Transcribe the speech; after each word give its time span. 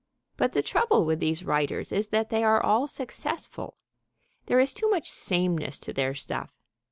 But 0.35 0.53
the 0.53 0.63
trouble 0.63 1.05
with 1.05 1.19
these 1.19 1.43
writers 1.43 1.91
is 1.91 2.07
that 2.07 2.31
they 2.31 2.43
are 2.43 2.59
all 2.59 2.87
successful. 2.87 3.77
There 4.47 4.59
is 4.59 4.73
too 4.73 4.89
much 4.89 5.11
sameness 5.11 5.77
to 5.77 5.93
their 5.93 6.15
stuff. 6.15 6.49